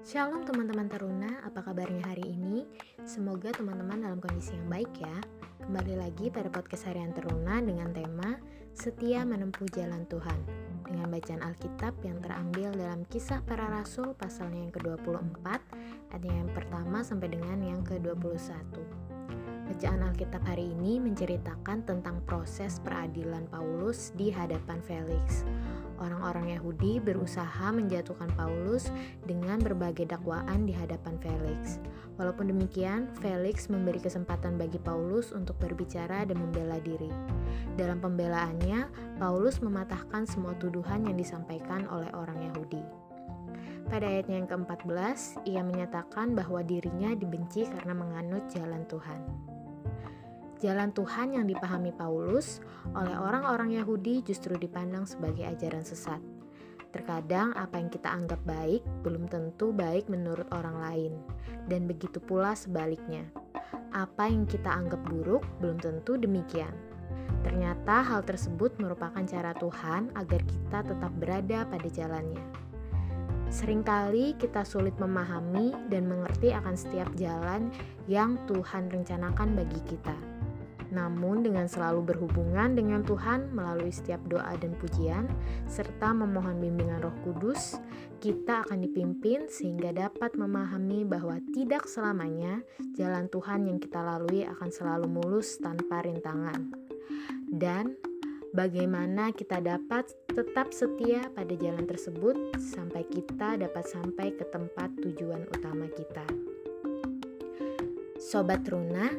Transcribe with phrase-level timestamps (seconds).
[0.00, 2.64] Shalom teman-teman teruna, apa kabarnya hari ini?
[3.04, 5.12] Semoga teman-teman dalam kondisi yang baik ya.
[5.60, 8.40] Kembali lagi pada podcast harian teruna dengan tema
[8.72, 10.40] Setia Menempuh Jalan Tuhan
[10.88, 15.46] dengan bacaan Alkitab yang terambil dalam kisah para rasul pasalnya yang ke-24
[16.16, 18.80] ayat yang pertama sampai dengan yang ke-21.
[19.68, 25.44] Bacaan Alkitab hari ini menceritakan tentang proses peradilan Paulus di hadapan Felix
[26.30, 28.94] orang-orang Yahudi berusaha menjatuhkan Paulus
[29.26, 31.82] dengan berbagai dakwaan di hadapan Felix.
[32.22, 37.10] Walaupun demikian, Felix memberi kesempatan bagi Paulus untuk berbicara dan membela diri.
[37.74, 38.86] Dalam pembelaannya,
[39.18, 42.86] Paulus mematahkan semua tuduhan yang disampaikan oleh orang Yahudi.
[43.90, 49.18] Pada ayatnya yang ke-14, ia menyatakan bahwa dirinya dibenci karena menganut jalan Tuhan.
[50.60, 52.60] Jalan Tuhan yang dipahami Paulus
[52.92, 56.20] oleh orang-orang Yahudi justru dipandang sebagai ajaran sesat.
[56.92, 61.12] Terkadang apa yang kita anggap baik belum tentu baik menurut orang lain,
[61.64, 63.24] dan begitu pula sebaliknya.
[63.96, 66.76] Apa yang kita anggap buruk belum tentu demikian.
[67.40, 72.44] Ternyata hal tersebut merupakan cara Tuhan agar kita tetap berada pada jalannya.
[73.48, 77.72] Seringkali kita sulit memahami dan mengerti akan setiap jalan
[78.12, 80.39] yang Tuhan rencanakan bagi kita.
[80.90, 85.30] Namun, dengan selalu berhubungan dengan Tuhan melalui setiap doa dan pujian,
[85.70, 87.78] serta memohon bimbingan Roh Kudus,
[88.18, 92.60] kita akan dipimpin sehingga dapat memahami bahwa tidak selamanya
[92.98, 96.74] jalan Tuhan yang kita lalui akan selalu mulus tanpa rintangan.
[97.48, 97.96] Dan
[98.50, 105.46] bagaimana kita dapat tetap setia pada jalan tersebut sampai kita dapat sampai ke tempat tujuan
[105.54, 106.26] utama kita.
[108.20, 109.10] Sobat Runa,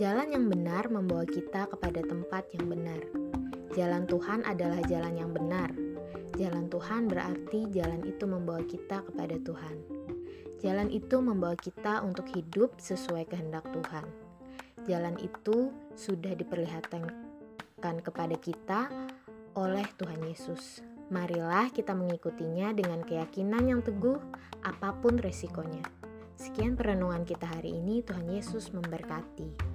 [0.00, 3.04] Jalan yang benar membawa kita kepada tempat yang benar.
[3.76, 5.68] Jalan Tuhan adalah jalan yang benar.
[6.40, 9.76] Jalan Tuhan berarti jalan itu membawa kita kepada Tuhan.
[10.64, 14.08] Jalan itu membawa kita untuk hidup sesuai kehendak Tuhan.
[14.88, 17.04] Jalan itu sudah diperlihatkan
[18.00, 18.88] kepada kita
[19.52, 20.80] oleh Tuhan Yesus.
[21.12, 24.16] Marilah kita mengikutinya dengan keyakinan yang teguh,
[24.64, 25.84] apa pun resikonya.
[26.40, 28.00] Sekian perenungan kita hari ini.
[28.00, 29.69] Tuhan Yesus memberkati.